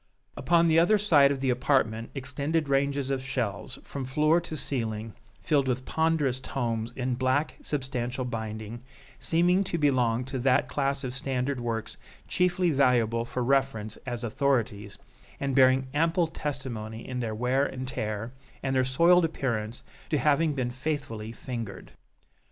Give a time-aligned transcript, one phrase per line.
[0.35, 5.13] Upon the other side of the apartment extend ranges of shelves, from floor to ceiling,
[5.43, 8.81] filled with ponderous tomes in black substantial binding,
[9.19, 14.97] seeming to belong to that class of standard works chiefly valuable for reference as authorities,
[15.39, 18.33] and bearing ample testimony in their wear and tear,
[18.63, 21.91] and their soiled appearance, to having been faithfully fingered.